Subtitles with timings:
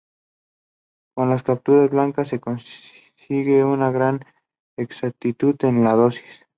[1.13, 4.25] Con las cápsulas blandas se consigue una gran
[4.75, 6.25] exactitud en la dosis.